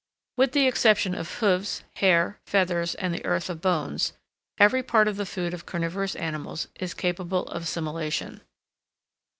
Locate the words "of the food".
5.07-5.53